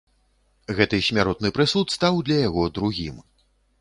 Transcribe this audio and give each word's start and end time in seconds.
Гэты 0.77 0.99
смяротны 1.09 1.51
прысуд 1.57 1.87
стаў 1.97 2.13
для 2.31 2.39
яго 2.47 2.63
другім. 2.79 3.21